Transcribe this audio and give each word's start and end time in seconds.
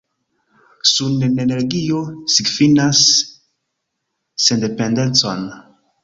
Sunenenergio 0.91 1.99
signifas 2.35 3.01
sendependecon! 4.47 5.45